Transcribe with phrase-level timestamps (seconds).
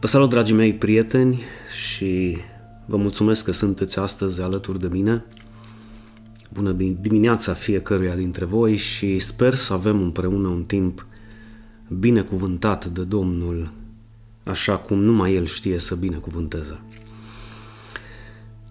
[0.00, 1.42] Vă salut, dragii mei prieteni,
[1.82, 2.38] și
[2.86, 5.24] vă mulțumesc că sunteți astăzi alături de mine.
[6.52, 11.06] Bună dimineața fiecăruia dintre voi și sper să avem împreună un timp
[11.88, 13.72] binecuvântat de Domnul,
[14.44, 16.80] așa cum numai El știe să binecuvânteze.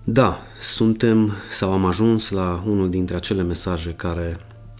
[0.04, 4.38] Da, suntem sau am ajuns la unul dintre acele mesaje care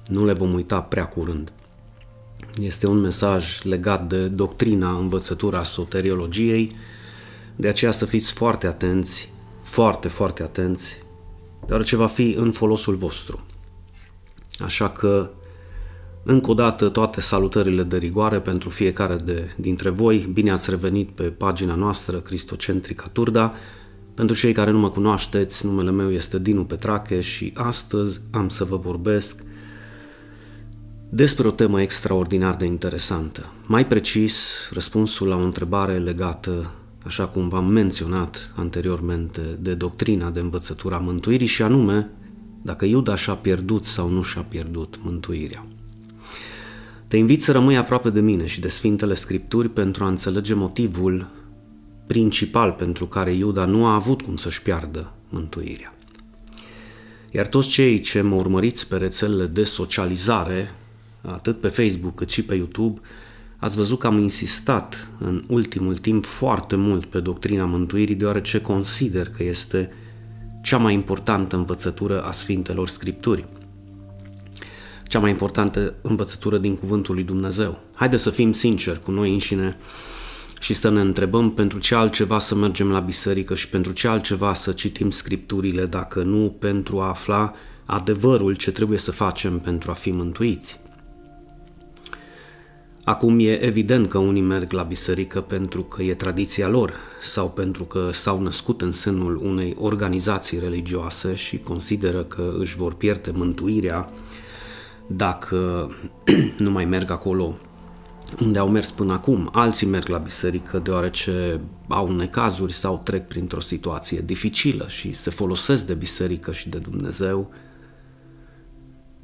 [0.08, 1.52] nu le vom uita prea curând.
[2.60, 6.76] Este un mesaj legat de doctrina, învățătura soteriologiei,
[7.56, 9.32] de aceea să fiți foarte atenți,
[9.64, 10.98] foarte, foarte atenți,
[11.66, 13.46] deoarece va fi în folosul vostru.
[14.60, 15.30] Așa că,
[16.24, 20.30] încă o dată, toate salutările de rigoare pentru fiecare de, dintre voi.
[20.34, 23.54] Bine ați revenit pe pagina noastră Cristocentrica Turda.
[24.14, 28.64] Pentru cei care nu mă cunoașteți, numele meu este Dinu Petrache și astăzi am să
[28.64, 29.44] vă vorbesc
[31.10, 33.54] despre o temă extraordinar de interesantă.
[33.66, 36.72] Mai precis, răspunsul la o întrebare legată,
[37.06, 42.10] așa cum v-am menționat anteriormente, de doctrina de învățătura mântuirii și anume
[42.62, 45.66] dacă Iuda și-a pierdut sau nu și-a pierdut mântuirea.
[47.08, 51.28] Te invit să rămâi aproape de mine și de Sfintele Scripturi pentru a înțelege motivul
[52.08, 55.94] principal pentru care Iuda nu a avut cum să-și piardă mântuirea.
[57.32, 60.72] Iar toți cei ce mă urmăriți pe rețelele de socializare
[61.22, 63.00] atât pe Facebook cât și pe YouTube,
[63.58, 69.30] ați văzut că am insistat în ultimul timp foarte mult pe doctrina mântuirii, deoarece consider
[69.30, 69.92] că este
[70.62, 73.46] cea mai importantă învățătură a Sfintelor Scripturi.
[75.08, 77.80] Cea mai importantă învățătură din Cuvântul lui Dumnezeu.
[77.94, 79.78] Haideți să fim sinceri cu noi înșine
[80.60, 84.54] și să ne întrebăm pentru ce altceva să mergem la biserică și pentru ce altceva
[84.54, 87.54] să citim scripturile dacă nu pentru a afla
[87.86, 90.80] adevărul ce trebuie să facem pentru a fi mântuiți.
[93.10, 97.84] Acum e evident că unii merg la biserică pentru că e tradiția lor sau pentru
[97.84, 104.10] că s-au născut în sânul unei organizații religioase și consideră că își vor pierde mântuirea
[105.08, 105.90] dacă
[106.66, 107.56] nu mai merg acolo
[108.42, 109.50] unde au mers până acum.
[109.54, 115.86] Alții merg la biserică deoarece au necazuri sau trec printr-o situație dificilă și se folosesc
[115.86, 117.50] de biserică și de Dumnezeu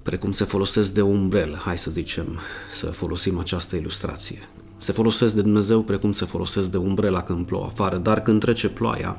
[0.05, 2.39] precum se folosesc de umbrel, hai să zicem,
[2.73, 4.49] să folosim această ilustrație.
[4.77, 8.69] Se folosesc de Dumnezeu precum se folosesc de umbrela când plouă afară, dar când trece
[8.69, 9.17] ploaia,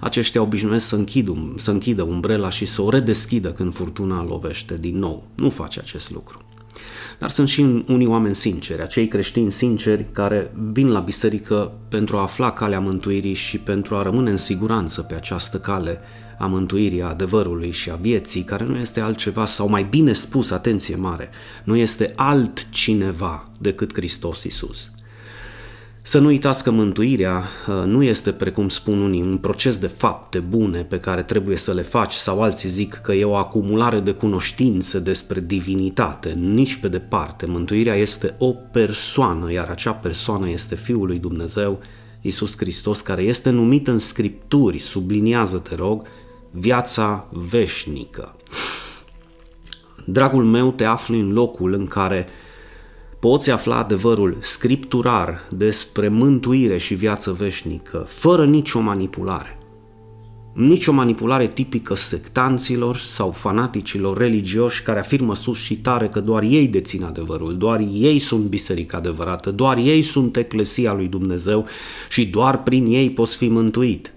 [0.00, 4.98] aceștia obișnuiesc să, închid, să închidă umbrela și să o redeschidă când furtuna lovește din
[4.98, 5.24] nou.
[5.34, 6.40] Nu face acest lucru.
[7.18, 12.22] Dar sunt și unii oameni sinceri, acei creștini sinceri care vin la biserică pentru a
[12.22, 16.00] afla calea mântuirii și pentru a rămâne în siguranță pe această cale
[16.42, 20.50] a mântuirii, a adevărului și a vieții, care nu este altceva, sau mai bine spus,
[20.50, 21.30] atenție mare,
[21.64, 24.90] nu este altcineva decât Hristos Isus.
[26.02, 30.38] Să nu uitați că mântuirea uh, nu este, precum spun unii, un proces de fapte
[30.38, 34.12] bune pe care trebuie să le faci sau alții zic că e o acumulare de
[34.12, 36.30] cunoștințe despre divinitate.
[36.30, 37.46] Nici pe departe.
[37.46, 41.80] Mântuirea este o persoană, iar acea persoană este Fiul lui Dumnezeu,
[42.20, 46.06] Isus Hristos, care este numit în Scripturi, subliniază, te rog,
[46.52, 48.36] viața veșnică.
[50.04, 52.26] Dragul meu, te afli în locul în care
[53.20, 59.56] poți afla adevărul scripturar despre mântuire și viață veșnică, fără nicio manipulare.
[60.52, 66.42] Nici o manipulare tipică sectanților sau fanaticilor religioși care afirmă sus și tare că doar
[66.42, 71.66] ei dețin adevărul, doar ei sunt biserica adevărată, doar ei sunt eclesia lui Dumnezeu
[72.08, 74.12] și doar prin ei poți fi mântuit.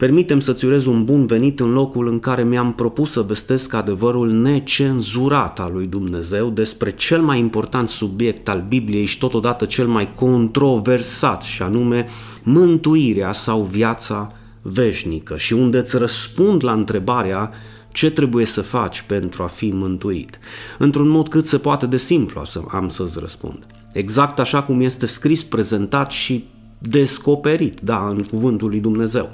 [0.00, 4.30] Permitem să-ți urez un bun venit în locul în care mi-am propus să vestesc adevărul
[4.30, 10.14] necenzurat al lui Dumnezeu despre cel mai important subiect al Bibliei și totodată cel mai
[10.14, 12.06] controversat și anume
[12.42, 14.32] mântuirea sau viața
[14.62, 17.50] veșnică și unde îți răspund la întrebarea
[17.92, 20.38] ce trebuie să faci pentru a fi mântuit.
[20.78, 23.66] Într-un mod cât se poate de simplu am să-ți răspund.
[23.92, 26.44] Exact așa cum este scris, prezentat și
[26.78, 29.30] descoperit, da, în cuvântul lui Dumnezeu.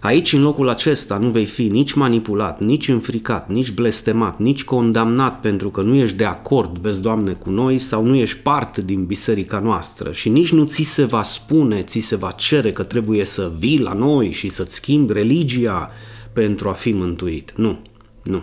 [0.00, 5.40] Aici, în locul acesta, nu vei fi nici manipulat, nici înfricat, nici blestemat, nici condamnat
[5.40, 9.04] pentru că nu ești de acord, vezi, Doamne, cu noi sau nu ești parte din
[9.04, 13.24] biserica noastră și nici nu ți se va spune, ți se va cere că trebuie
[13.24, 15.90] să vii la noi și să-ți schimbi religia
[16.32, 17.52] pentru a fi mântuit.
[17.56, 17.78] Nu,
[18.22, 18.42] nu.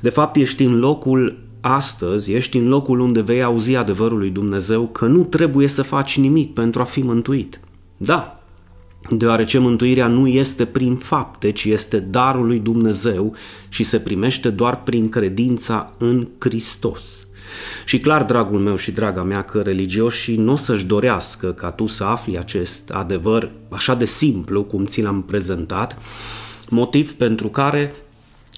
[0.00, 4.86] De fapt, ești în locul astăzi, ești în locul unde vei auzi adevărul lui Dumnezeu
[4.86, 7.60] că nu trebuie să faci nimic pentru a fi mântuit.
[7.96, 8.41] Da,
[9.10, 13.34] deoarece mântuirea nu este prin fapte, ci este darul lui Dumnezeu
[13.68, 17.26] și se primește doar prin credința în Hristos.
[17.84, 21.86] Și clar, dragul meu și draga mea, că religioșii nu o să-și dorească ca tu
[21.86, 25.98] să afli acest adevăr așa de simplu cum ți l-am prezentat,
[26.68, 27.94] motiv pentru care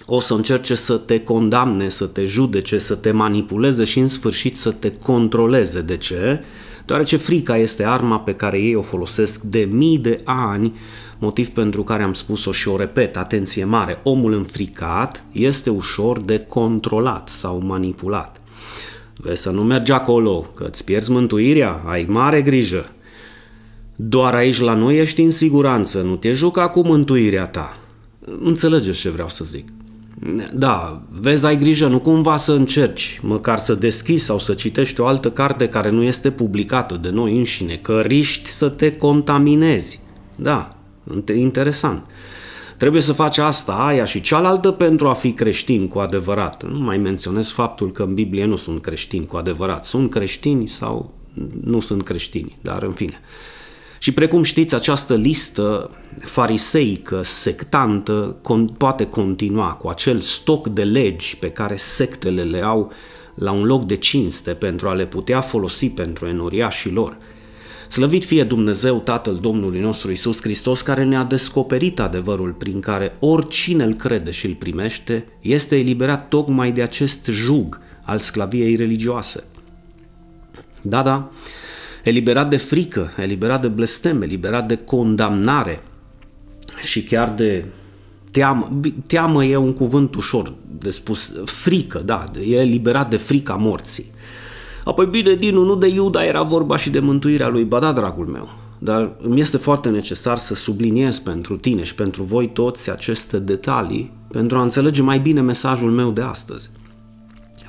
[0.06, 4.56] o să încerce să te condamne, să te judece, să te manipuleze și în sfârșit
[4.56, 5.81] să te controleze.
[5.81, 6.44] De ce?
[6.86, 10.72] Deoarece frica este arma pe care ei o folosesc de mii de ani
[11.19, 16.38] motiv pentru care am spus-o și o repet, atenție mare, omul înfricat este ușor de
[16.38, 18.40] controlat sau manipulat.
[19.16, 22.90] Vezi să nu mergi acolo, că îți pierzi mântuirea, ai mare grijă.
[23.96, 27.76] Doar aici la noi ești în siguranță, nu te juca cu mântuirea ta.
[28.40, 29.69] Înțelegeți ce vreau să zic.
[30.52, 35.06] Da, vezi, ai grijă, nu cumva să încerci, măcar să deschizi sau să citești o
[35.06, 40.00] altă carte care nu este publicată de noi înșine, că riști să te contaminezi.
[40.37, 40.69] Da,
[41.34, 42.06] Interesant.
[42.76, 46.70] Trebuie să faci asta, aia și cealaltă pentru a fi creștin cu adevărat.
[46.70, 49.84] Nu mai menționez faptul că în Biblie nu sunt creștini cu adevărat.
[49.84, 51.14] Sunt creștini sau
[51.64, 53.20] nu sunt creștini, dar în fine.
[54.04, 61.36] Și precum știți, această listă fariseică, sectantă, con- poate continua cu acel stoc de legi
[61.36, 62.92] pe care sectele le au
[63.34, 67.16] la un loc de cinste pentru a le putea folosi pentru enoriașii lor–
[67.88, 73.84] Slăvit fie Dumnezeu Tatăl Domnului nostru Isus Hristos, care ne-a descoperit adevărul prin care oricine
[73.84, 79.44] îl crede și îl primește este eliberat tocmai de acest jug al sclaviei religioase.
[80.82, 81.30] Da, da,
[82.04, 85.82] eliberat de frică, eliberat de blestem, eliberat de condamnare
[86.82, 87.64] și chiar de
[88.30, 88.80] teamă.
[89.06, 94.12] Teamă e un cuvânt ușor de spus, frică, da, e eliberat de frica morții.
[94.84, 98.26] Apoi, bine, Dinu, nu de Iuda era vorba și de mântuirea lui, ba da, dragul
[98.26, 98.48] meu.
[98.78, 104.12] Dar îmi este foarte necesar să subliniez pentru tine și pentru voi toți aceste detalii
[104.30, 106.70] pentru a înțelege mai bine mesajul meu de astăzi.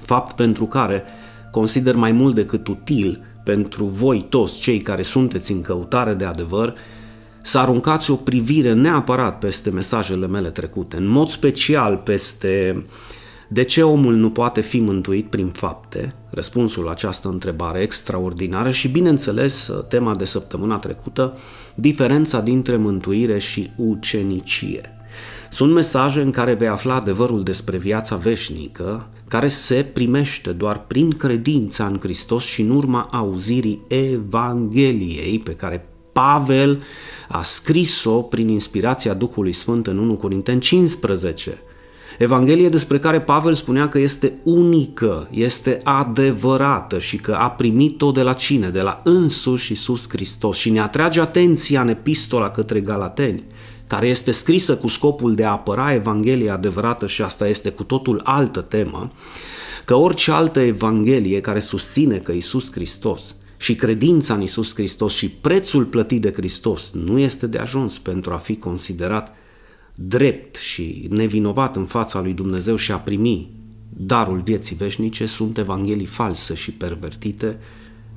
[0.02, 1.04] Fapt pentru care
[1.52, 6.74] consider mai mult decât util pentru voi toți cei care sunteți în căutare de adevăr
[7.42, 12.84] să aruncați o privire neapărat peste mesajele mele trecute, în mod special peste
[13.48, 16.16] de ce omul nu poate fi mântuit prin fapte?
[16.30, 21.38] Răspunsul la această întrebare extraordinară și, bineînțeles, tema de săptămâna trecută,
[21.76, 24.95] diferența dintre mântuire și ucenicie.
[25.56, 31.12] Sunt mesaje în care vei afla adevărul despre viața veșnică, care se primește doar prin
[31.12, 36.84] credința în Hristos și în urma auzirii Evangheliei pe care Pavel
[37.28, 41.58] a scris-o prin inspirația Duhului Sfânt în 1 Corinteni 15,
[42.18, 48.22] Evanghelie despre care Pavel spunea că este unică, este adevărată și că a primit-o de
[48.22, 48.70] la cine?
[48.70, 50.58] De la însuși Iisus Hristos.
[50.58, 53.44] Și ne atrage atenția în epistola către Galateni,
[53.88, 58.22] care este scrisă cu scopul de a apăra Evanghelia adevărată și asta este cu totul
[58.24, 59.12] altă temă,
[59.86, 65.30] că orice altă Evanghelie care susține că Iisus Hristos și credința în Iisus Hristos și
[65.30, 69.34] prețul plătit de Hristos nu este de ajuns pentru a fi considerat
[69.96, 73.50] drept și nevinovat în fața lui Dumnezeu și a primi
[73.98, 77.60] darul vieții veșnice sunt evanghelii false și pervertite,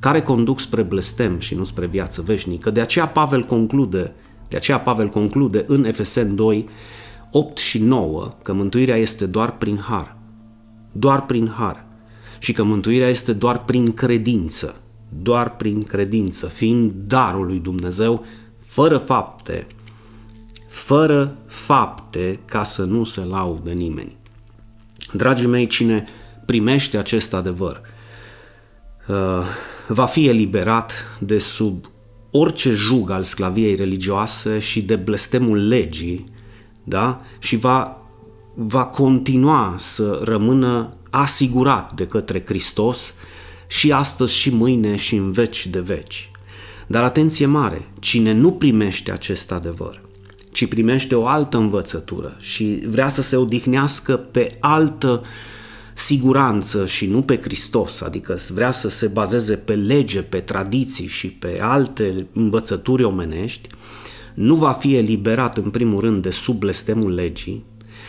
[0.00, 2.71] care conduc spre blestem și nu spre viață veșnică.
[2.71, 4.14] De aceea Pavel conclude,
[4.49, 6.69] de aceea Pavel conclude în Efesen 2,
[7.31, 10.17] 8 și 9, că mântuirea este doar prin har.
[10.93, 11.85] Doar prin har.
[12.38, 14.81] Și că mântuirea este doar prin credință.
[15.23, 18.25] Doar prin credință, fiind darul lui Dumnezeu,
[18.59, 19.67] fără fapte,
[20.69, 24.17] fără fapte ca să nu se laudă nimeni.
[25.12, 26.05] Dragii mei, cine
[26.45, 27.81] primește acest adevăr
[29.09, 29.17] uh,
[29.87, 31.85] va fi eliberat de sub
[32.38, 36.25] orice jug al sclaviei religioase și de blestemul legii,
[36.85, 37.21] da?
[37.38, 38.07] Și va,
[38.54, 43.14] va continua să rămână asigurat de către Hristos
[43.66, 46.30] și astăzi și mâine și în veci de veci.
[46.87, 50.00] Dar atenție mare, cine nu primește acest adevăr,
[50.52, 55.23] ci primește o altă învățătură și vrea să se odihnească pe altă
[55.99, 61.31] siguranță și nu pe Hristos, adică vrea să se bazeze pe lege, pe tradiții și
[61.31, 63.69] pe alte învățături omenești,
[64.35, 67.64] nu va fi eliberat în primul rând de sub blestemul legii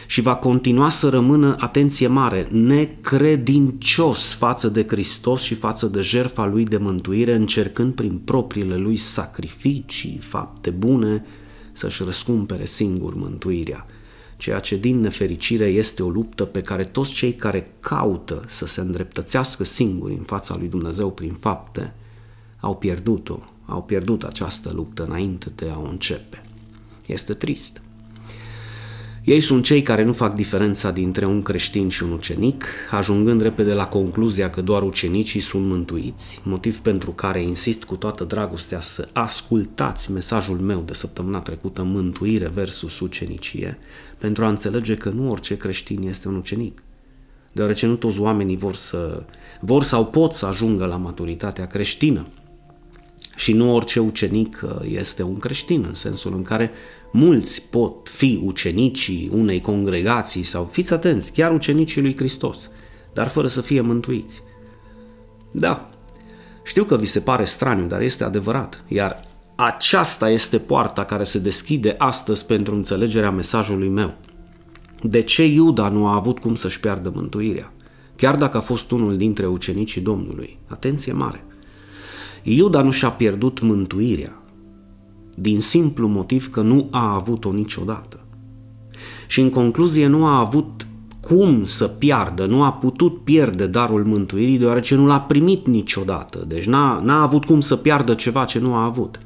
[0.07, 6.45] și va continua să rămână, atenție mare, necredincios față de Hristos și față de jertfa
[6.45, 11.25] lui de mântuire, încercând prin propriile lui sacrificii, fapte bune,
[11.71, 13.85] să-și răscumpere singur mântuirea,
[14.39, 18.81] ceea ce din nefericire este o luptă pe care toți cei care caută să se
[18.81, 21.93] îndreptățească singuri în fața lui Dumnezeu prin fapte
[22.59, 26.43] au pierdut-o, au pierdut această luptă înainte de a o începe.
[27.05, 27.81] Este trist.
[29.23, 33.73] Ei sunt cei care nu fac diferența dintre un creștin și un ucenic, ajungând repede
[33.73, 39.07] la concluzia că doar ucenicii sunt mântuiți, motiv pentru care insist cu toată dragostea să
[39.13, 43.77] ascultați mesajul meu de săptămâna trecută, mântuire versus ucenicie,
[44.17, 46.83] pentru a înțelege că nu orice creștin este un ucenic.
[47.51, 49.23] Deoarece nu toți oamenii vor, să,
[49.59, 52.27] vor sau pot să ajungă la maturitatea creștină.
[53.35, 56.71] Și nu orice ucenic este un creștin, în sensul în care
[57.11, 62.69] Mulți pot fi ucenicii unei congregații sau, fiți atenți, chiar ucenicii lui Hristos,
[63.13, 64.41] dar fără să fie mântuiți.
[65.51, 65.89] Da,
[66.63, 69.21] știu că vi se pare straniu, dar este adevărat, iar
[69.55, 74.15] aceasta este poarta care se deschide astăzi pentru înțelegerea mesajului meu.
[75.01, 77.73] De ce Iuda nu a avut cum să-și piardă mântuirea?
[78.15, 80.57] Chiar dacă a fost unul dintre ucenicii Domnului.
[80.67, 81.43] Atenție mare!
[82.43, 84.41] Iuda nu și-a pierdut mântuirea,
[85.41, 88.19] din simplu motiv că nu a avut-o niciodată.
[89.27, 90.87] Și în concluzie nu a avut
[91.19, 96.65] cum să piardă, nu a putut pierde darul mântuirii deoarece nu l-a primit niciodată, deci
[96.65, 99.19] n-a, n-a avut cum să piardă ceva ce nu a avut.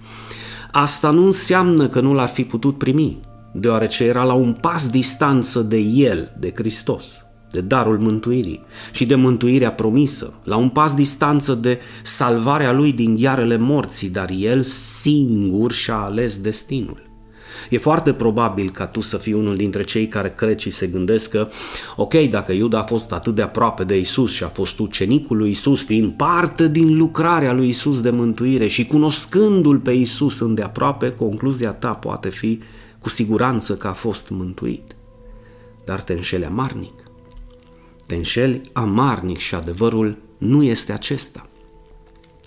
[0.71, 3.19] Asta nu înseamnă că nu l-ar fi putut primi,
[3.53, 7.22] deoarece era la un pas distanță de el, de Hristos
[7.53, 13.15] de darul mântuirii și de mântuirea promisă, la un pas distanță de salvarea lui din
[13.15, 14.61] ghearele morții, dar el
[15.01, 17.03] singur și-a ales destinul.
[17.69, 21.29] E foarte probabil ca tu să fii unul dintre cei care cred și se gândesc
[21.29, 21.47] că,
[21.95, 25.49] ok, dacă Iuda a fost atât de aproape de Isus și a fost ucenicul lui
[25.49, 31.71] Isus, fiind parte din lucrarea lui Isus de mântuire și cunoscându-l pe Isus îndeaproape, concluzia
[31.71, 32.59] ta poate fi
[33.01, 34.95] cu siguranță că a fost mântuit.
[35.85, 37.02] Dar te înșeli amarnic
[38.07, 41.47] te înșeli amarnic și adevărul nu este acesta.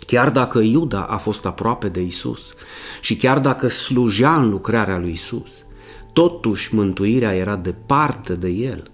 [0.06, 2.54] Chiar dacă Iuda a fost aproape de Isus
[3.00, 5.64] și chiar dacă slujea în lucrarea lui Isus,
[6.12, 8.90] totuși mântuirea era departe de el.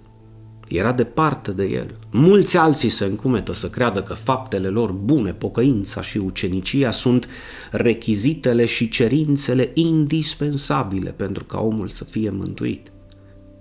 [0.69, 1.97] Era departe de el.
[2.11, 7.29] Mulți alții se încumetă să creadă că faptele lor bune, pocăința și ucenicia sunt
[7.71, 12.93] rechizitele și cerințele indispensabile pentru ca omul să fie mântuit.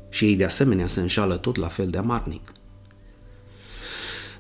[0.10, 2.51] Și ei de asemenea se înșală tot la fel de amarnic.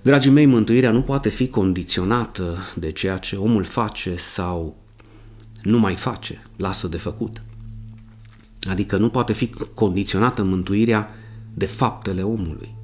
[0.03, 4.75] Dragii mei, mântuirea nu poate fi condiționată de ceea ce omul face sau
[5.63, 7.41] nu mai face, lasă de făcut.
[8.69, 11.09] Adică nu poate fi condiționată mântuirea
[11.53, 12.75] de faptele omului.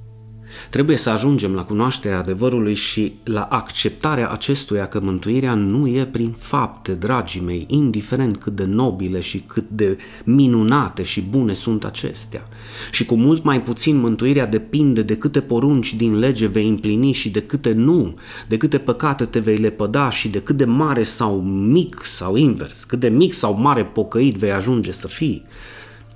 [0.70, 6.36] Trebuie să ajungem la cunoașterea adevărului și la acceptarea acestuia că mântuirea nu e prin
[6.38, 12.44] fapte, dragii mei, indiferent cât de nobile și cât de minunate și bune sunt acestea.
[12.92, 17.30] Și cu mult mai puțin mântuirea depinde de câte porunci din lege vei împlini și
[17.30, 18.16] de câte nu,
[18.48, 22.84] de câte păcate te vei lepăda și de cât de mare sau mic sau invers,
[22.84, 25.46] cât de mic sau mare pocăit vei ajunge să fii.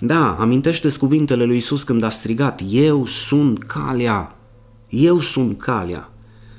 [0.03, 4.35] Da, amintește cuvintele lui Isus când a strigat, Eu sunt calea,
[4.89, 6.11] eu sunt calea.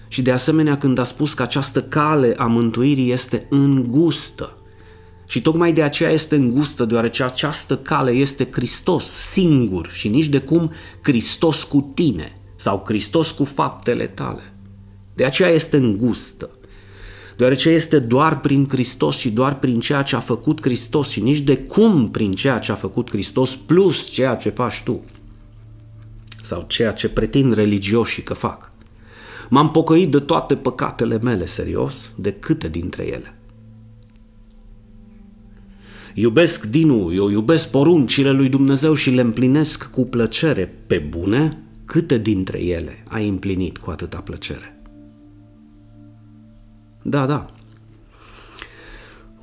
[0.08, 4.56] Și de asemenea când a spus că această cale a mântuirii este îngustă.
[5.26, 10.38] Și tocmai de aceea este îngustă, deoarece această cale este Hristos singur și nici de
[10.38, 10.70] cum
[11.02, 14.54] Hristos cu tine sau Hristos cu faptele tale.
[15.14, 16.50] De aceea este îngustă
[17.36, 21.40] deoarece este doar prin Hristos și doar prin ceea ce a făcut Hristos și nici
[21.40, 25.00] de cum prin ceea ce a făcut Hristos plus ceea ce faci tu
[26.42, 28.72] sau ceea ce pretind religioșii că fac.
[29.48, 33.36] M-am pocăit de toate păcatele mele, serios, de câte dintre ele.
[36.14, 40.74] Iubesc Dinu, eu iubesc poruncile lui Dumnezeu și le împlinesc cu plăcere.
[40.86, 44.81] Pe bune, câte dintre ele ai împlinit cu atâta plăcere?
[47.02, 47.50] Da, da.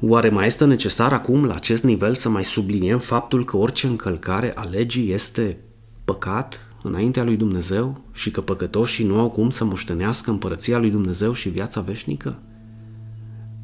[0.02, 4.52] Oare mai este necesar acum la acest nivel să mai subliniem faptul că orice încălcare
[4.56, 5.58] a legii este
[6.06, 11.34] păcat înaintea lui Dumnezeu și că păcătoșii nu au cum să moștenească împărăția lui Dumnezeu
[11.34, 12.40] și viața veșnică?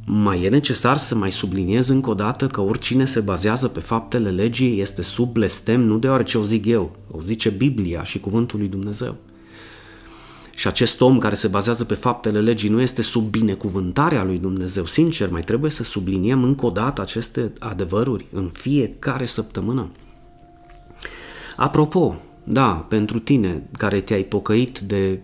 [0.05, 4.29] Mai e necesar să mai subliniez încă o dată că oricine se bazează pe faptele
[4.29, 8.67] legii este sub blestem nu deoarece o zic eu, o zice Biblia și cuvântul lui
[8.67, 9.15] Dumnezeu.
[10.55, 14.85] Și acest om care se bazează pe faptele legii nu este sub binecuvântarea lui Dumnezeu.
[14.85, 19.89] Sincer, mai trebuie să subliniem încă o dată aceste adevăruri în fiecare săptămână.
[21.55, 25.19] Apropo, da, pentru tine care te-ai pocăit de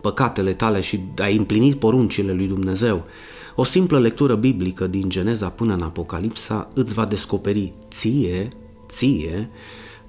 [0.00, 3.04] păcatele tale și ai împlinit poruncile lui Dumnezeu,
[3.54, 8.48] o simplă lectură biblică din Geneza până în Apocalipsa îți va descoperi ție,
[8.88, 9.50] ție,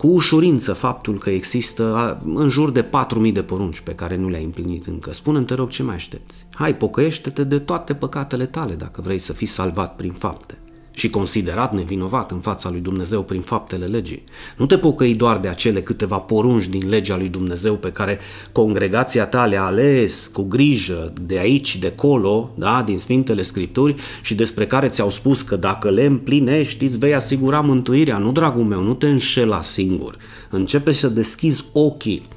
[0.01, 2.83] cu ușurință faptul că există în jur de
[3.25, 5.13] 4.000 de porunci pe care nu le-ai împlinit încă.
[5.13, 6.45] Spune-mi, te rog, ce mai aștepți?
[6.53, 10.57] Hai, pocăiește-te de toate păcatele tale dacă vrei să fii salvat prin fapte.
[11.01, 14.23] Și considerat nevinovat în fața lui Dumnezeu prin faptele legii.
[14.57, 18.19] Nu te pocăi doar de acele câteva porunci din legea lui Dumnezeu pe care
[18.51, 24.35] congregația ta le-a ales cu grijă de aici, de colo, da, din Sfintele Scripturi și
[24.35, 28.17] despre care ți-au spus că dacă le împlinești îți vei asigura mântuirea.
[28.17, 30.17] Nu, dragul meu, nu te înșela singur.
[30.49, 32.27] Începe să deschizi ochii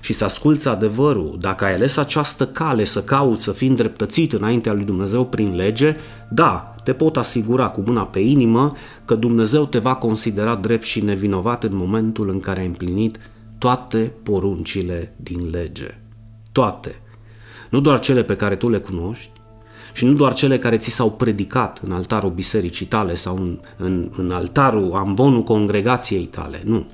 [0.00, 4.72] și să asculți adevărul, dacă ai ales această cale să cauți să fii îndreptățit înaintea
[4.72, 5.96] lui Dumnezeu prin lege,
[6.28, 8.72] da, te pot asigura cu mâna pe inimă
[9.04, 13.18] că Dumnezeu te va considera drept și nevinovat în momentul în care ai împlinit
[13.58, 15.98] toate poruncile din lege.
[16.52, 17.00] Toate.
[17.70, 19.30] Nu doar cele pe care tu le cunoști,
[19.92, 24.10] și nu doar cele care ți s-au predicat în altarul bisericii tale sau în, în,
[24.16, 26.86] în altarul, ambonul congregației tale, nu.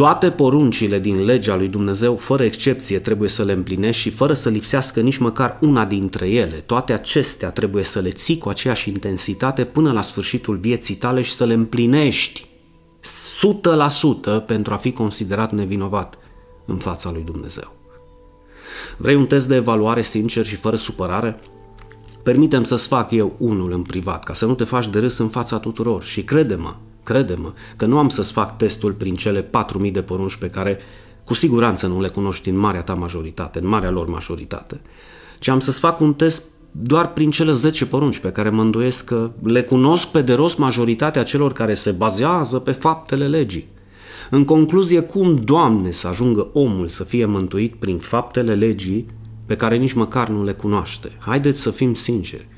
[0.00, 4.48] Toate poruncile din legea lui Dumnezeu, fără excepție, trebuie să le împlinești și fără să
[4.48, 6.56] lipsească nici măcar una dintre ele.
[6.56, 11.32] Toate acestea trebuie să le ții cu aceeași intensitate până la sfârșitul vieții tale și
[11.32, 12.46] să le împlinești
[14.42, 16.18] 100% pentru a fi considerat nevinovat
[16.66, 17.76] în fața lui Dumnezeu.
[18.96, 21.40] Vrei un test de evaluare sincer și fără supărare?
[22.22, 25.28] Permitem să-ți fac eu unul în privat, ca să nu te faci de râs în
[25.28, 29.42] fața tuturor și crede-mă, Crede-mă că nu am să-ți fac testul prin cele
[29.84, 30.78] 4.000 de porunci pe care
[31.24, 34.80] cu siguranță nu le cunoști în marea ta majoritate, în marea lor majoritate,
[35.38, 39.04] ci am să-ți fac un test doar prin cele 10 porunci pe care mă îndoiesc
[39.04, 43.68] că le cunosc pe de rost majoritatea celor care se bazează pe faptele legii.
[44.30, 49.06] În concluzie, cum, Doamne, să ajungă omul să fie mântuit prin faptele legii
[49.46, 51.12] pe care nici măcar nu le cunoaște?
[51.18, 52.48] Haideți să fim sinceri.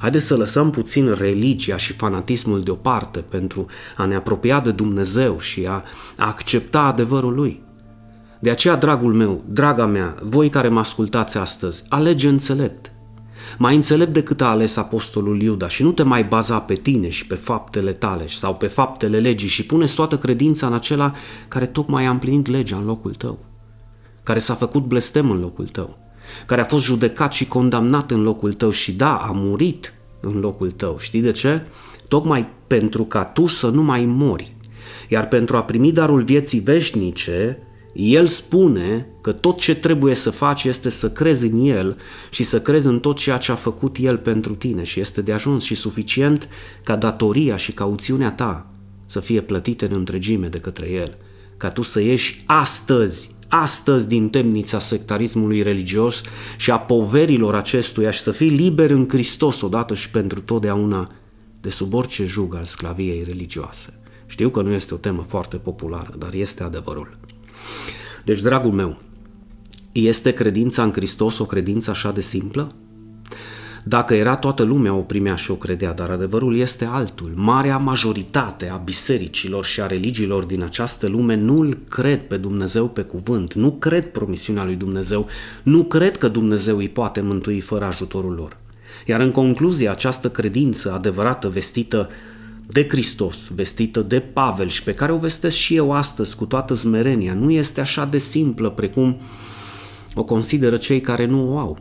[0.00, 3.66] Haideți să lăsăm puțin religia și fanatismul deoparte pentru
[3.96, 5.82] a ne apropia de Dumnezeu și a
[6.16, 7.62] accepta adevărul Lui.
[8.38, 12.92] De aceea, dragul meu, draga mea, voi care mă ascultați astăzi, alege înțelept.
[13.58, 17.26] Mai înțelept decât a ales apostolul Iuda și nu te mai baza pe tine și
[17.26, 21.14] pe faptele tale sau pe faptele legii și pune toată credința în acela
[21.48, 23.38] care tocmai a împlinit legea în locul tău,
[24.22, 25.98] care s-a făcut blestem în locul tău,
[26.46, 30.70] care a fost judecat și condamnat în locul tău și da, a murit în locul
[30.70, 30.96] tău.
[31.00, 31.62] Știi de ce?
[32.08, 34.54] Tocmai pentru ca tu să nu mai mori.
[35.08, 37.58] Iar pentru a primi darul vieții veșnice,
[37.92, 41.96] el spune că tot ce trebuie să faci este să crezi în El
[42.30, 45.32] și să crezi în tot ceea ce a făcut El pentru tine și este de
[45.32, 46.48] ajuns și suficient
[46.84, 48.70] ca datoria și cauțiunea ta
[49.06, 51.16] să fie plătite în întregime de către El,
[51.56, 56.22] ca tu să ieși astăzi astăzi din temnița sectarismului religios
[56.56, 61.10] și a poverilor acestuia și să fii liber în Hristos odată și pentru totdeauna
[61.60, 63.94] de sub orice jug al sclaviei religioase.
[64.26, 67.18] Știu că nu este o temă foarte populară, dar este adevărul.
[68.24, 68.98] Deci, dragul meu,
[69.92, 72.74] este credința în Hristos o credință așa de simplă?
[73.84, 77.32] Dacă era toată lumea o primea și o credea, dar adevărul este altul.
[77.34, 83.02] Marea majoritate a bisericilor și a religiilor din această lume nu-L cred pe Dumnezeu pe
[83.02, 85.26] cuvânt, nu cred promisiunea lui Dumnezeu,
[85.62, 88.56] nu cred că Dumnezeu îi poate mântui fără ajutorul lor.
[89.06, 92.08] Iar în concluzie, această credință adevărată vestită
[92.66, 96.74] de Hristos, vestită de Pavel și pe care o vestesc și eu astăzi cu toată
[96.74, 99.20] smerenia, nu este așa de simplă precum
[100.14, 101.78] o consideră cei care nu o au.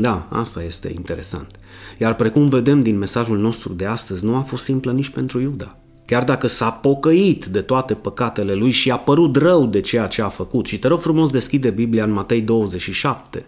[0.00, 1.50] Da, asta este interesant.
[1.98, 5.78] Iar precum vedem din mesajul nostru de astăzi, nu a fost simplă nici pentru Iuda.
[6.06, 10.22] Chiar dacă s-a pocăit de toate păcatele lui și a părut rău de ceea ce
[10.22, 10.66] a făcut.
[10.66, 13.44] Și te rog frumos deschide Biblia în Matei 27.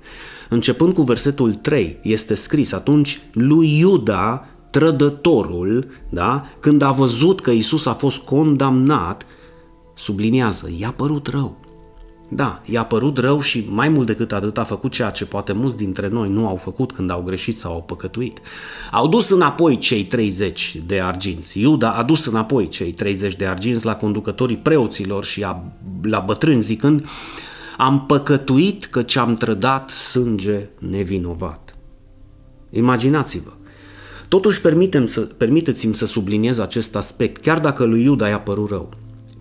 [0.49, 7.51] Începând cu versetul 3, este scris atunci lui Iuda, trădătorul, da, când a văzut că
[7.51, 9.27] Isus a fost condamnat,
[9.95, 11.66] subliniază, i-a părut rău.
[12.29, 15.77] Da, i-a părut rău și mai mult decât atât a făcut ceea ce poate mulți
[15.77, 18.39] dintre noi nu au făcut când au greșit sau au păcătuit.
[18.91, 21.61] Au dus înapoi cei 30 de arginți.
[21.61, 25.63] Iuda a dus înapoi cei 30 de arginți la conducătorii preoților și a,
[26.03, 27.07] la bătrâni zicând
[27.77, 31.77] am păcătuit că ce-am trădat sânge nevinovat.
[32.71, 33.51] Imaginați-vă.
[34.29, 38.89] Totuși permitem să, permiteți-mi să subliniez acest aspect, chiar dacă lui Iuda i-a părut rău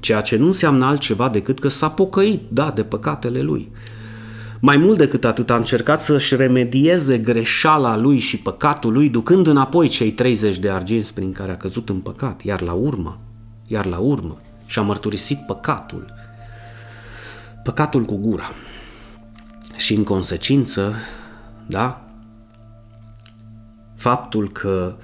[0.06, 3.72] ceea ce nu înseamnă altceva decât că s-a pocăit, da, de păcatele lui.
[4.60, 9.88] Mai mult decât atât a încercat să-și remedieze greșeala lui și păcatul lui, ducând înapoi
[9.88, 13.20] cei 30 de arginți prin care a căzut în păcat, iar la urmă,
[13.68, 16.14] iar la urmă, și-a mărturisit păcatul,
[17.64, 18.50] păcatul cu gura.
[19.78, 20.96] Și în consecință,
[21.68, 22.06] da,
[23.96, 24.96] faptul că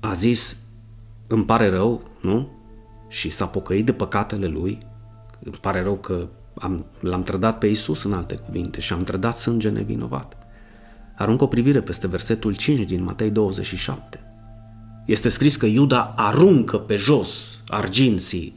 [0.00, 0.58] a zis
[1.26, 2.57] îmi pare rău, nu?
[3.08, 4.78] Și s-a pocăit de păcatele lui,
[5.44, 9.36] îmi pare rău că am, l-am trădat pe Isus în alte cuvinte și am trădat
[9.36, 10.36] sânge nevinovat.
[11.16, 14.20] Aruncă o privire peste versetul 5 din Matei 27.
[15.06, 18.54] Este scris că Iuda aruncă pe jos arginții,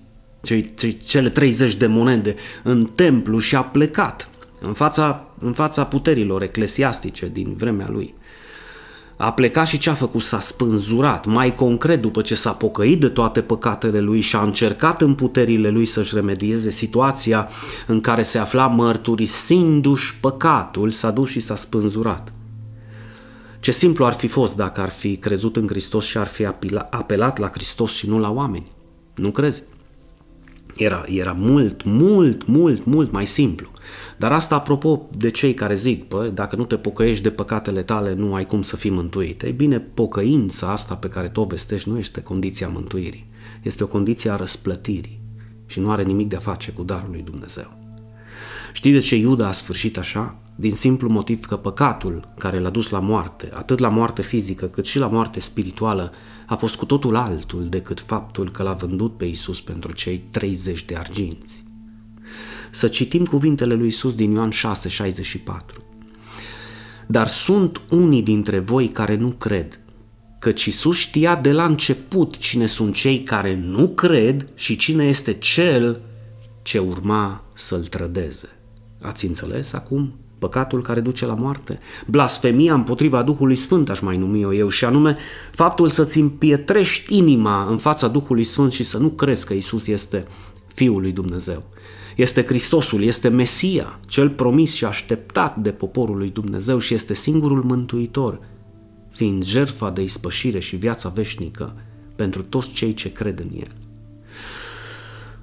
[1.05, 7.27] cele 30 de monede, în templu și a plecat în fața, în fața puterilor eclesiastice
[7.27, 8.13] din vremea lui.
[9.23, 10.21] A plecat și ce a făcut?
[10.21, 11.25] S-a spânzurat.
[11.25, 15.69] Mai concret, după ce s-a pocăit de toate păcatele lui și a încercat în puterile
[15.69, 17.49] lui să-și remedieze situația
[17.87, 22.33] în care se afla mărturisindu-și păcatul, s-a dus și s-a spânzurat.
[23.59, 26.45] Ce simplu ar fi fost dacă ar fi crezut în Hristos și ar fi
[26.89, 28.71] apelat la Hristos și nu la oameni.
[29.15, 29.63] Nu crezi?
[30.77, 33.71] Era, era mult, mult, mult, mult mai simplu.
[34.17, 38.13] Dar asta apropo de cei care zic, bă, dacă nu te pocăiești de păcatele tale,
[38.13, 39.41] nu ai cum să fii mântuit.
[39.41, 43.29] Ei bine, pocăința asta pe care tu o vestești nu este condiția mântuirii.
[43.61, 45.19] Este o condiție a răsplătirii
[45.65, 47.90] și nu are nimic de a face cu darul lui Dumnezeu.
[48.73, 50.37] Știți de ce Iuda a sfârșit așa?
[50.55, 54.85] Din simplu motiv că păcatul care l-a dus la moarte, atât la moarte fizică cât
[54.85, 56.11] și la moarte spirituală,
[56.45, 60.85] a fost cu totul altul decât faptul că l-a vândut pe Isus pentru cei 30
[60.85, 61.63] de arginți.
[62.69, 65.83] Să citim cuvintele lui Isus din Ioan 6, 64.
[67.07, 69.79] Dar sunt unii dintre voi care nu cred,
[70.39, 75.33] căci Isus știa de la început cine sunt cei care nu cred și cine este
[75.33, 76.01] cel
[76.61, 78.49] ce urma să-l trădeze.
[79.01, 80.13] Ați înțeles acum?
[80.39, 85.17] Păcatul care duce la moarte, blasfemia împotriva Duhului Sfânt, aș mai numi eu, și anume
[85.51, 90.25] faptul să-ți împietrești inima în fața Duhului Sfânt și să nu crezi că Isus este
[90.73, 91.63] Fiul lui Dumnezeu.
[92.15, 97.63] Este Hristosul, este Mesia, cel promis și așteptat de poporul lui Dumnezeu și este singurul
[97.63, 98.39] mântuitor,
[99.09, 101.75] fiind jertfa de ispășire și viața veșnică
[102.15, 103.71] pentru toți cei ce cred în El.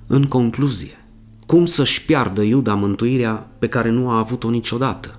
[0.07, 1.08] În concluzie,
[1.49, 5.19] cum să-și piardă Iuda mântuirea pe care nu a avut-o niciodată?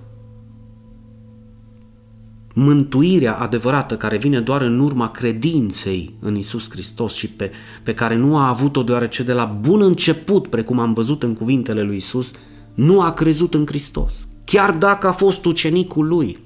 [2.54, 7.50] Mântuirea adevărată care vine doar în urma credinței în Isus Hristos și pe,
[7.82, 11.82] pe care nu a avut-o deoarece de la bun început, precum am văzut în cuvintele
[11.82, 12.32] lui Isus,
[12.74, 14.28] nu a crezut în Hristos.
[14.50, 16.38] Chiar dacă a fost ucenicul lui,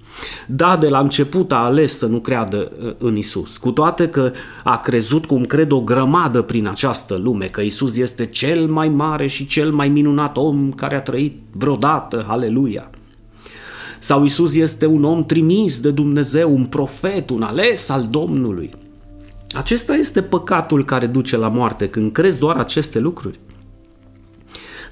[0.46, 4.32] da, de la început a ales să nu creadă uh, în Isus, cu toate că
[4.64, 9.26] a crezut cum cred o grămadă prin această lume, că Isus este cel mai mare
[9.26, 12.90] și cel mai minunat om care a trăit vreodată, aleluia.
[13.98, 18.70] Sau Isus este un om trimis de Dumnezeu, un profet, un ales al Domnului.
[19.54, 23.38] Acesta este păcatul care duce la moarte când crezi doar aceste lucruri.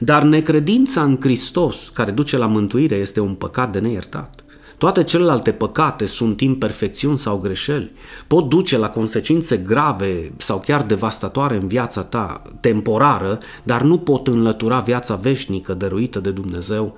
[0.05, 4.45] Dar necredința în Hristos, care duce la mântuire, este un păcat de neiertat.
[4.79, 7.93] Toate celelalte păcate sunt imperfecțiuni sau greșeli,
[8.27, 14.27] pot duce la consecințe grave sau chiar devastatoare în viața ta, temporară, dar nu pot
[14.27, 16.97] înlătura viața veșnică dăruită de Dumnezeu,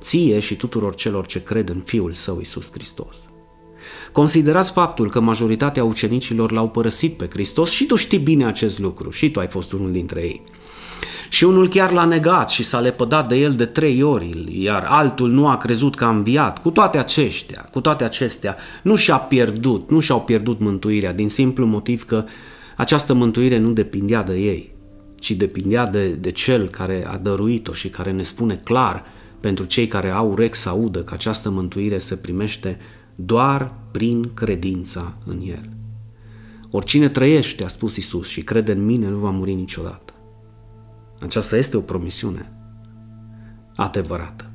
[0.00, 3.16] ție și tuturor celor ce cred în Fiul Său Isus Hristos.
[4.12, 9.10] Considerați faptul că majoritatea ucenicilor l-au părăsit pe Hristos și tu știi bine acest lucru
[9.10, 10.42] și tu ai fost unul dintre ei.
[11.32, 15.30] Și unul chiar l-a negat și s-a lepădat de el de trei ori, iar altul
[15.30, 16.58] nu a crezut că a înviat.
[16.58, 21.66] Cu toate aceștia, cu toate acestea, nu și-a pierdut, nu și-au pierdut mântuirea, din simplu
[21.66, 22.24] motiv că
[22.76, 24.74] această mântuire nu depindea de ei,
[25.18, 29.04] ci depindea de, de cel care a dăruit-o și care ne spune clar
[29.40, 32.78] pentru cei care au urechi să audă că această mântuire se primește
[33.14, 35.68] doar prin credința în El.
[36.70, 40.11] Oricine trăiește, a spus Isus, și crede în mine, nu va muri niciodată.
[41.22, 42.52] Aceasta este o promisiune
[43.76, 44.50] adevărată.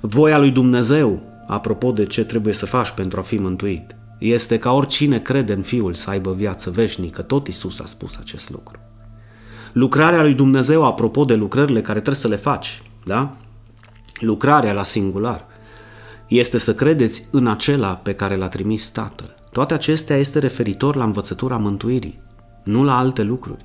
[0.00, 4.72] Voia lui Dumnezeu, apropo de ce trebuie să faci pentru a fi mântuit, este ca
[4.72, 7.22] oricine crede în Fiul să aibă viață veșnică.
[7.22, 8.78] Tot Isus a spus acest lucru.
[9.72, 13.36] Lucrarea lui Dumnezeu, apropo de lucrările care trebuie să le faci, da?
[14.20, 15.46] Lucrarea la singular
[16.28, 19.34] este să credeți în acela pe care l-a trimis Tatăl.
[19.52, 22.20] Toate acestea este referitor la învățătura mântuirii,
[22.64, 23.64] nu la alte lucruri.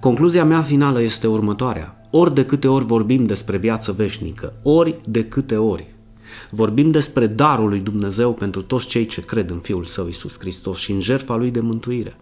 [0.00, 2.00] Concluzia mea finală este următoarea.
[2.10, 5.94] Ori de câte ori vorbim despre viață veșnică, ori de câte ori
[6.50, 10.78] vorbim despre darul lui Dumnezeu pentru toți cei ce cred în Fiul Său Isus Hristos
[10.78, 12.16] și în jertfa Lui de mântuire.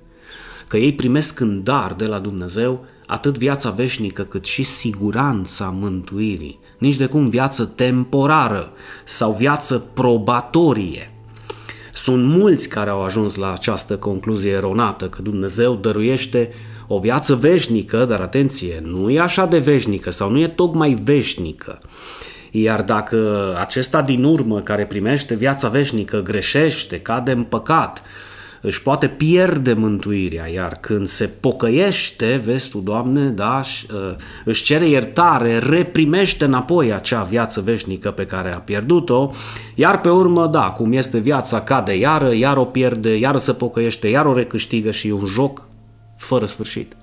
[0.68, 6.58] Că ei primesc în dar de la Dumnezeu atât viața veșnică cât și siguranța mântuirii,
[6.78, 8.72] nici de cum viață temporară
[9.04, 11.12] sau viață probatorie.
[11.92, 16.50] Sunt mulți care au ajuns la această concluzie eronată că Dumnezeu dăruiește
[16.88, 21.78] o viață veșnică, dar atenție, nu e așa de veșnică sau nu e tocmai veșnică.
[22.50, 28.02] Iar dacă acesta din urmă care primește viața veșnică greșește, cade în păcat,
[28.60, 34.88] își poate pierde mântuirea, iar când se pocăiește, vezi tu, Doamne, da, uh, își cere
[34.88, 39.30] iertare, reprimește înapoi acea viață veșnică pe care a pierdut-o,
[39.74, 44.08] iar pe urmă, da, cum este viața, cade iară, iar o pierde, iar se pocăiește,
[44.08, 45.67] iar o recâștigă și e un joc
[46.18, 46.96] fără sfârșit.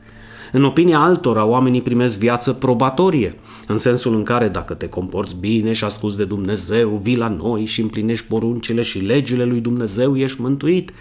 [0.52, 3.36] În opinia altora, oamenii primesc viață probatorie,
[3.68, 7.66] în sensul în care dacă te comporți bine și asculți de Dumnezeu, vii la noi
[7.66, 10.94] și împlinești poruncile și legile lui Dumnezeu, ești mântuit.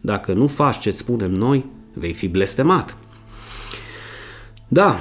[0.00, 2.96] Dacă nu faci ce-ți spunem noi, vei fi blestemat.
[4.68, 4.98] Da,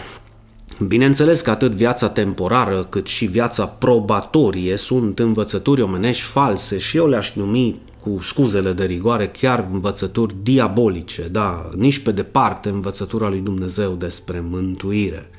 [0.79, 7.07] Bineînțeles că atât viața temporară cât și viața probatorie sunt învățături omenești false și eu
[7.07, 13.39] le-aș numi cu scuzele de rigoare chiar învățături diabolice, da, nici pe departe învățătura lui
[13.39, 15.29] Dumnezeu despre mântuire.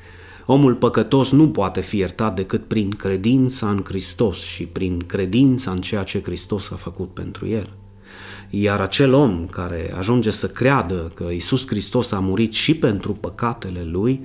[0.45, 5.81] Omul păcătos nu poate fi iertat decât prin credința în Hristos și prin credința în
[5.81, 7.75] ceea ce Hristos a făcut pentru el.
[8.49, 13.83] Iar acel om care ajunge să creadă că Isus Hristos a murit și pentru păcatele
[13.83, 14.21] lui,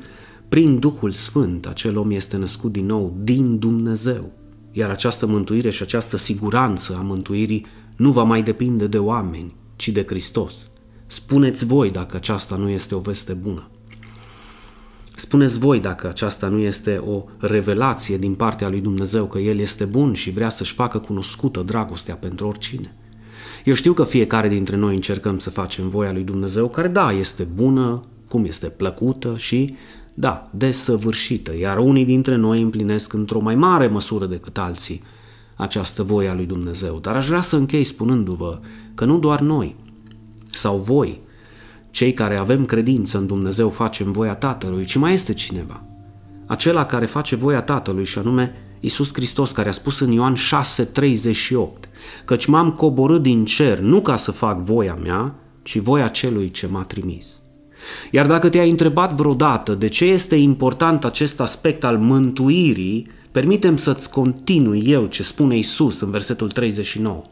[0.48, 4.32] prin Duhul Sfânt, acel om este născut din nou din Dumnezeu.
[4.72, 9.88] Iar această mântuire și această siguranță a mântuirii nu va mai depinde de oameni, ci
[9.88, 10.70] de Hristos.
[11.06, 13.70] Spuneți voi dacă aceasta nu este o veste bună.
[15.14, 19.84] Spuneți voi dacă aceasta nu este o revelație din partea lui Dumnezeu că El este
[19.84, 22.94] bun și vrea să-și facă cunoscută dragostea pentru oricine.
[23.64, 27.42] Eu știu că fiecare dintre noi încercăm să facem voia lui Dumnezeu, care da, este
[27.42, 29.74] bună, cum este plăcută și,
[30.14, 35.02] da, desăvârșită, iar unii dintre noi împlinesc într-o mai mare măsură decât alții
[35.62, 36.98] această voie a lui Dumnezeu.
[36.98, 38.60] Dar aș vrea să închei spunându-vă
[38.94, 39.76] că nu doar noi
[40.52, 41.20] sau voi,
[41.90, 45.84] cei care avem credință în Dumnezeu, facem voia Tatălui, ci mai este cineva.
[46.46, 51.88] Acela care face voia Tatălui și anume Iisus Hristos care a spus în Ioan 6:38
[52.24, 56.66] căci m-am coborât din cer nu ca să fac voia mea, ci voia celui ce
[56.66, 57.26] m-a trimis.
[58.10, 64.10] Iar dacă te-ai întrebat vreodată de ce este important acest aspect al mântuirii, permitem să-ți
[64.10, 67.22] continui eu ce spune Isus în versetul 39.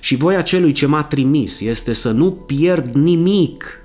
[0.00, 3.78] Și voia celui ce m-a trimis este să nu pierd nimic,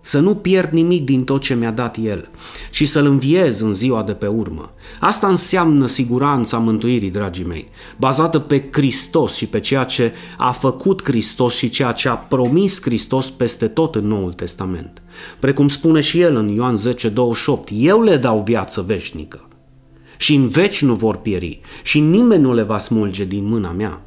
[0.00, 2.28] să nu pierd nimic din tot ce mi-a dat El
[2.70, 4.72] și să-L înviez în ziua de pe urmă.
[5.00, 11.04] Asta înseamnă siguranța mântuirii, dragii mei, bazată pe Hristos și pe ceea ce a făcut
[11.04, 15.02] Hristos și ceea ce a promis Hristos peste tot în Noul Testament.
[15.38, 19.44] Precum spune și El în Ioan 10, 28, Eu le dau viață veșnică
[20.20, 24.02] și în veci nu vor pieri și nimeni nu le va smulge din mâna mea.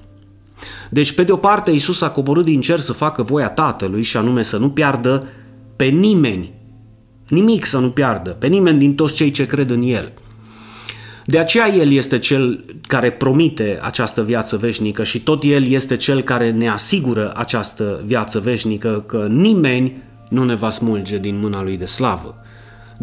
[0.90, 4.18] Deci, pe de o parte, Iisus a coborât din cer să facă voia Tatălui și
[4.18, 5.28] anume să nu piardă
[5.76, 6.54] pe nimeni,
[7.28, 10.14] nimic să nu piardă, pe nimeni din toți cei ce cred în El.
[11.26, 16.22] De aceea El este Cel care promite această viață veșnică și tot El este Cel
[16.22, 21.78] care ne asigură această viață veșnică, că nimeni nu ne va smulge din mâna Lui
[21.78, 22.38] de slavă.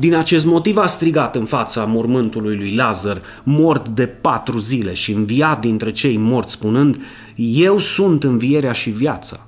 [0.01, 5.13] Din acest motiv a strigat în fața mormântului lui Lazar, mort de patru zile și
[5.13, 7.03] înviat dintre cei morți, spunând,
[7.37, 9.47] Eu sunt învierea și viața.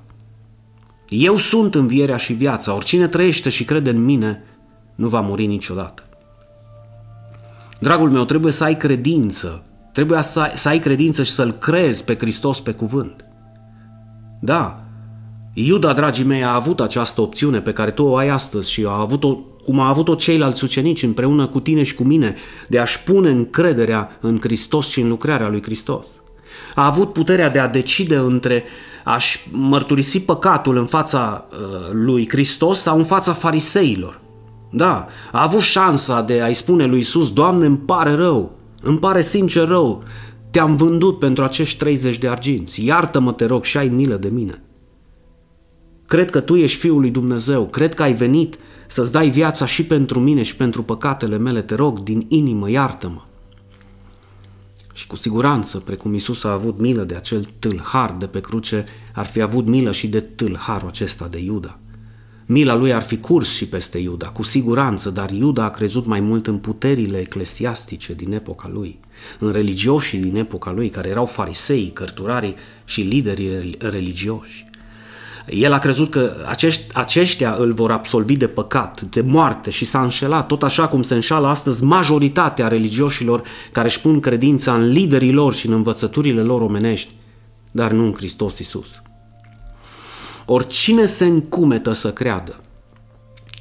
[1.07, 4.43] Eu sunt învierea și viața, oricine trăiește și crede în mine,
[4.95, 6.03] nu va muri niciodată.
[7.79, 9.63] Dragul meu, trebuie să ai credință,
[9.93, 13.25] trebuie să ai, să ai credință și să-L crezi pe Hristos pe cuvânt.
[14.41, 14.83] Da,
[15.53, 18.99] Iuda, dragii mei, a avut această opțiune pe care tu o ai astăzi și a
[18.99, 22.35] avut-o cum a avut-o ceilalți ucenici împreună cu tine și cu mine,
[22.67, 26.07] de a-și pune încrederea în Hristos și în lucrarea lui Hristos.
[26.75, 28.63] A avut puterea de a decide între
[29.03, 34.21] a-și mărturisi păcatul în fața uh, lui Hristos sau în fața fariseilor.
[34.71, 39.21] Da, a avut șansa de a-i spune lui Isus, Doamne, îmi pare rău, îmi pare
[39.21, 40.03] sincer rău,
[40.51, 44.63] te-am vândut pentru acești 30 de arginți, iartă-mă, te rog, și ai milă de mine.
[46.13, 49.85] Cred că tu ești Fiul lui Dumnezeu, cred că ai venit să-ți dai viața și
[49.85, 53.21] pentru mine și pentru păcatele mele, te rog, din inimă, iartă-mă.
[54.93, 59.25] Și cu siguranță, precum Isus a avut milă de acel tâlhar de pe cruce, ar
[59.25, 61.79] fi avut milă și de tâlharul acesta de Iuda.
[62.45, 66.19] Mila lui ar fi curs și peste Iuda, cu siguranță, dar Iuda a crezut mai
[66.19, 68.99] mult în puterile eclesiastice din epoca lui,
[69.39, 74.71] în religioșii din epoca lui, care erau farisei, cărturarii și liderii religioși.
[75.47, 80.01] El a crezut că acești, aceștia îl vor absolvi de păcat, de moarte și s-a
[80.01, 85.31] înșelat, tot așa cum se înșală astăzi majoritatea religioșilor care își pun credința în liderii
[85.31, 87.11] lor și în învățăturile lor omenești,
[87.71, 89.01] dar nu în Hristos Isus.
[90.45, 92.59] Oricine se încumetă să creadă,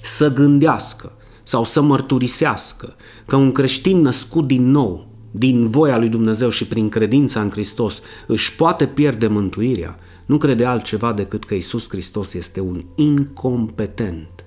[0.02, 2.94] să gândească sau să mărturisească
[3.26, 8.02] că un creștin născut din nou, din voia lui Dumnezeu și prin credința în Hristos,
[8.26, 14.44] își poate pierde mântuirea, nu crede altceva decât că Isus Hristos este un incompetent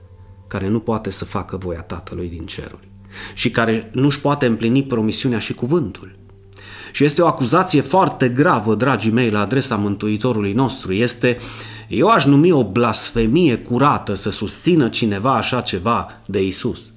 [0.47, 2.87] care nu poate să facă voia Tatălui din ceruri
[3.33, 6.15] și care nu-și poate împlini promisiunea și cuvântul.
[6.91, 10.93] Și este o acuzație foarte gravă, dragii mei, la adresa Mântuitorului nostru.
[10.93, 11.37] Este,
[11.87, 16.93] eu aș numi o blasfemie curată să susțină cineva așa ceva de Isus.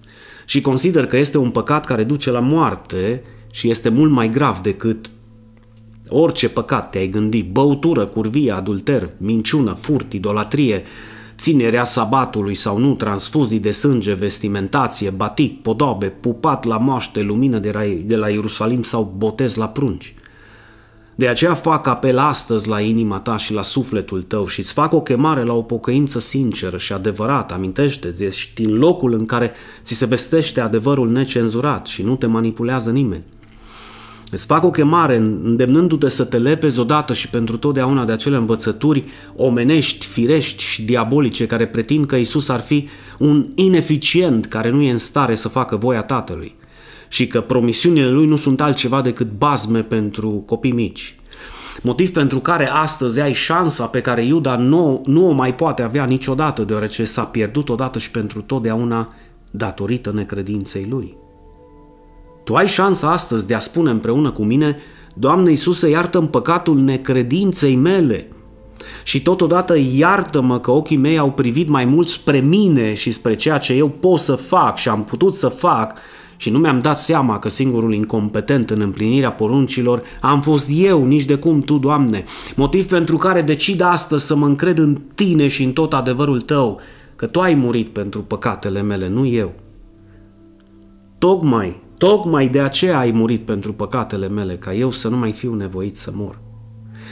[0.47, 4.59] Și consider că este un păcat care duce la moarte și este mult mai grav
[4.59, 5.11] decât
[6.09, 10.83] orice păcat te-ai gândit, băutură, curvie, adulter, minciună, furt, idolatrie,
[11.37, 17.71] ținerea sabatului sau nu, transfuzii de sânge, vestimentație, batic, podobe, pupat la moaște, lumină de
[17.71, 20.15] la, de la Ierusalim sau botez la prunci.
[21.15, 24.93] De aceea fac apel astăzi la inima ta și la sufletul tău și îți fac
[24.93, 27.55] o chemare la o pocăință sinceră și adevărată.
[27.55, 32.91] Amintește-ți, ești în locul în care ți se vestește adevărul necenzurat și nu te manipulează
[32.91, 33.25] nimeni.
[34.31, 39.05] Îți fac o chemare îndemnându-te să te lepezi odată și pentru totdeauna de acele învățături
[39.37, 42.89] omenești, firești și diabolice care pretind că Isus ar fi
[43.19, 46.57] un ineficient care nu e în stare să facă voia Tatălui
[47.09, 51.15] și că promisiunile lui nu sunt altceva decât bazme pentru copii mici.
[51.83, 56.05] Motiv pentru care astăzi ai șansa pe care Iuda nu, nu o mai poate avea
[56.05, 59.15] niciodată, deoarece s-a pierdut odată și pentru totdeauna
[59.51, 61.17] datorită necredinței lui.
[62.49, 64.77] Tu ai șansa astăzi de a spune împreună cu mine,
[65.15, 68.29] Doamne Iisuse, iartă-mi păcatul necredinței mele.
[69.05, 73.59] Și totodată iartă-mă că ochii mei au privit mai mult spre mine și spre ceea
[73.59, 75.99] ce eu pot să fac și am putut să fac.
[76.37, 81.25] Și nu mi-am dat seama că singurul incompetent în împlinirea poruncilor am fost eu, nici
[81.25, 82.25] de cum Tu, Doamne,
[82.57, 86.81] motiv pentru care decid astăzi să mă încred în Tine și în tot adevărul Tău,
[87.17, 89.53] că Tu ai murit pentru păcatele mele, nu eu.
[91.19, 95.55] Tocmai Tocmai de aceea ai murit pentru păcatele mele, ca eu să nu mai fiu
[95.55, 96.41] nevoit să mor.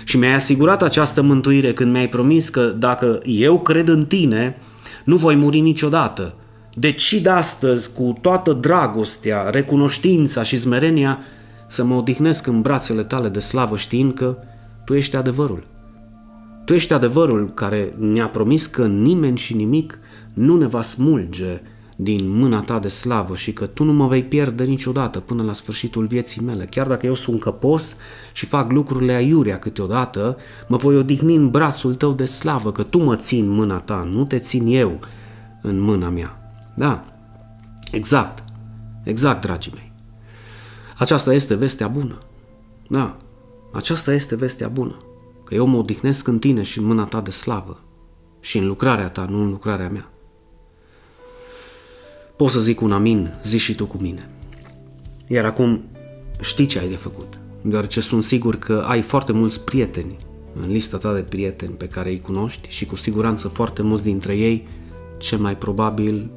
[0.05, 4.57] Și mi-ai asigurat această mântuire când mi-ai promis că dacă eu cred în tine,
[5.05, 6.35] nu voi muri niciodată.
[6.75, 11.19] Decid astăzi cu toată dragostea, recunoștința și smerenia
[11.69, 14.37] să mă odihnesc în brațele tale de slavă știind că
[14.85, 15.63] tu ești adevărul.
[16.65, 19.99] Tu ești adevărul care ne-a promis că nimeni și nimic
[20.35, 21.61] nu ne va smulge
[21.97, 25.53] din mâna ta de slavă și că tu nu mă vei pierde niciodată până la
[25.53, 26.65] sfârșitul vieții mele.
[26.65, 27.97] Chiar dacă eu sunt căpos
[28.33, 30.37] și fac lucrurile aiurea câteodată,
[30.69, 34.09] mă voi odihni în brațul tău de slavă, că tu mă ții în mâna ta,
[34.11, 35.01] nu te țin eu
[35.63, 36.51] în mâna mea.
[36.75, 37.05] Da,
[37.93, 38.45] exact,
[39.03, 39.93] exact, dragii mei.
[40.99, 42.19] Aceasta este vestea bună.
[42.89, 43.17] Da,
[43.73, 44.97] aceasta este vestea bună.
[45.45, 47.81] Că eu mă odihnesc în tine și în mâna ta de slavă
[48.41, 50.11] și în lucrarea ta, nu în lucrarea mea.
[52.37, 54.29] Pot să zic un amin, zici și tu cu mine.
[55.27, 55.83] Iar acum
[56.41, 60.17] știi ce ai de făcut, deoarece sunt sigur că ai foarte mulți prieteni
[60.61, 64.37] în lista ta de prieteni pe care îi cunoști și cu siguranță foarte mulți dintre
[64.37, 64.69] ei,
[65.19, 66.31] cel mai probabil,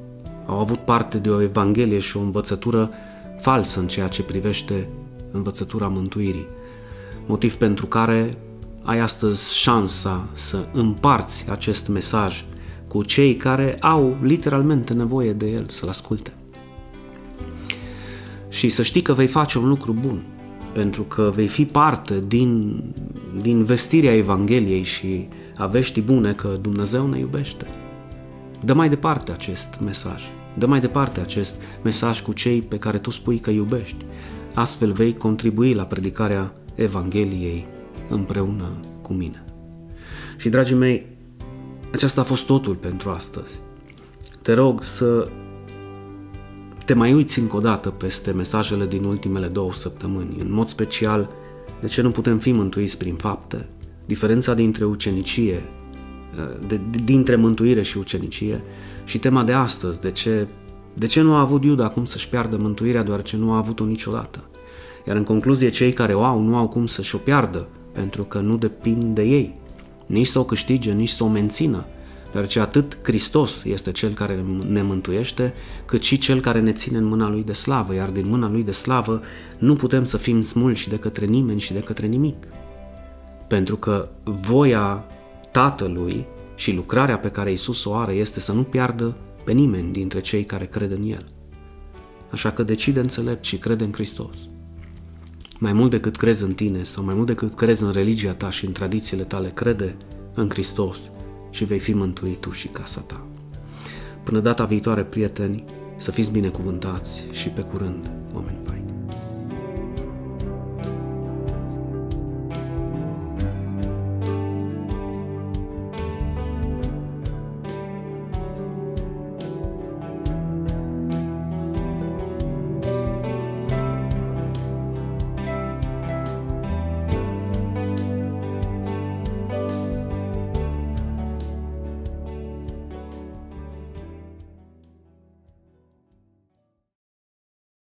[0.45, 2.89] au avut parte de o evanghelie și o învățătură
[3.41, 4.89] falsă în ceea ce privește
[5.31, 6.47] învățătura mântuirii.
[7.25, 8.37] Motiv pentru care
[8.83, 12.43] ai astăzi șansa să împarți acest mesaj
[12.89, 16.33] cu cei care au literalmente nevoie de el să-l asculte.
[18.49, 20.25] Și să știi că vei face un lucru bun,
[20.73, 22.83] pentru că vei fi parte din,
[23.41, 27.65] din vestirea Evangheliei și a veștii bune că Dumnezeu ne iubește.
[28.63, 30.23] Dă mai departe acest mesaj.
[30.57, 34.05] Dă mai departe acest mesaj cu cei pe care tu spui că iubești.
[34.53, 37.67] Astfel vei contribui la predicarea Evangheliei
[38.09, 39.43] împreună cu mine.
[40.37, 41.05] Și, dragii mei,
[41.91, 43.59] aceasta a fost totul pentru astăzi.
[44.41, 45.29] Te rog să
[46.85, 51.29] te mai uiți încă o dată peste mesajele din ultimele două săptămâni, în mod special
[51.81, 53.69] de ce nu putem fi mântuiți prin fapte,
[54.05, 55.69] diferența dintre ucenicie,
[56.67, 58.63] de, dintre mântuire și ucenicie
[59.03, 60.47] și tema de astăzi, de ce,
[60.93, 64.49] de ce nu a avut Iuda cum să-și piardă mântuirea deoarece nu a avut-o niciodată.
[65.07, 68.39] Iar în concluzie, cei care o au nu au cum să-și o piardă, pentru că
[68.39, 69.58] nu depind de ei
[70.09, 71.85] nici să o câștige, nici să o mențină,
[72.31, 75.53] deoarece atât Hristos este Cel care ne mântuiește,
[75.85, 78.63] cât și Cel care ne ține în mâna Lui de slavă, iar din mâna Lui
[78.63, 79.21] de slavă
[79.57, 82.47] nu putem să fim smulși de către nimeni și de către nimic.
[83.47, 85.05] Pentru că voia
[85.51, 86.25] Tatălui
[86.55, 90.43] și lucrarea pe care Isus o are este să nu piardă pe nimeni dintre cei
[90.43, 91.25] care cred în El.
[92.31, 94.37] Așa că decide înțelept și crede în Hristos
[95.61, 98.65] mai mult decât crezi în tine sau mai mult decât crezi în religia ta și
[98.65, 99.95] în tradițiile tale, crede
[100.33, 100.99] în Hristos
[101.49, 103.25] și vei fi mântuit tu și casa ta.
[104.23, 105.63] Până data viitoare, prieteni,
[105.95, 108.18] să fiți binecuvântați și pe curând, oameni